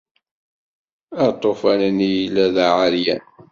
[1.27, 3.23] Aṭufan-nni yella d aεeryan.